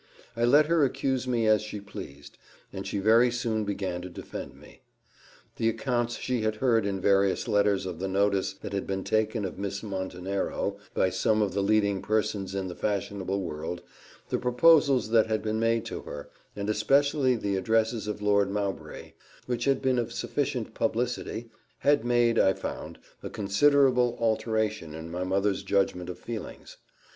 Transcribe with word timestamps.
I 0.35 0.45
let 0.45 0.65
her 0.65 0.83
accuse 0.83 1.27
me 1.27 1.45
as 1.45 1.61
she 1.61 1.79
pleased 1.79 2.39
and 2.73 2.87
she 2.87 2.97
very 2.97 3.29
soon 3.29 3.65
began 3.65 4.01
to 4.01 4.09
defend 4.09 4.55
me. 4.59 4.81
The 5.57 5.69
accounts 5.69 6.17
she 6.17 6.41
had 6.41 6.55
heard 6.55 6.87
in 6.87 6.99
various 6.99 7.47
letters 7.47 7.85
of 7.85 7.99
the 7.99 8.07
notice 8.07 8.53
that 8.63 8.73
had 8.73 8.87
been 8.87 9.03
taken 9.03 9.45
of 9.45 9.59
Miss 9.59 9.83
Montenero 9.83 10.77
by 10.95 11.11
some 11.11 11.43
of 11.43 11.53
the 11.53 11.61
leading 11.61 12.01
persons 12.01 12.55
in 12.55 12.67
the 12.67 12.73
fashionable 12.73 13.41
world, 13.43 13.83
the 14.29 14.39
proposals 14.39 15.11
that 15.11 15.27
had 15.27 15.43
been 15.43 15.59
made 15.59 15.85
to 15.85 16.01
her, 16.01 16.31
and 16.55 16.67
especially 16.67 17.35
the 17.35 17.55
addresses 17.55 18.07
of 18.07 18.23
Lord 18.23 18.49
Mowbray, 18.49 19.13
which 19.45 19.65
had 19.65 19.83
been 19.83 19.99
of 19.99 20.11
sufficient 20.11 20.73
publicity, 20.73 21.51
had 21.77 22.03
made, 22.03 22.39
I 22.39 22.53
found, 22.53 22.97
a 23.21 23.29
considerable 23.29 24.17
alteration 24.19 24.95
in 24.95 25.11
my 25.11 25.23
mother's 25.23 25.61
judgment 25.61 26.09
or 26.09 26.15
feelings. 26.15 26.77